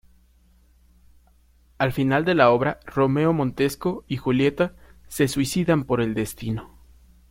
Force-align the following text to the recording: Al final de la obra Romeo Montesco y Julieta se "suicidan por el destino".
Al 1.77 1.91
final 1.91 2.25
de 2.25 2.33
la 2.33 2.49
obra 2.49 2.79
Romeo 2.87 3.33
Montesco 3.33 4.03
y 4.07 4.17
Julieta 4.17 4.73
se 5.07 5.27
"suicidan 5.27 5.83
por 5.83 6.01
el 6.01 6.15
destino". 6.15 6.71